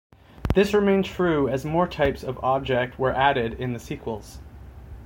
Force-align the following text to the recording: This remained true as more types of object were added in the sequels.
This 0.55 0.73
remained 0.73 1.05
true 1.05 1.47
as 1.47 1.63
more 1.63 1.87
types 1.87 2.23
of 2.23 2.43
object 2.43 2.97
were 2.97 3.13
added 3.15 3.53
in 3.53 3.73
the 3.73 3.79
sequels. 3.79 4.39